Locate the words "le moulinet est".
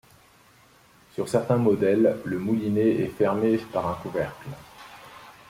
2.25-3.13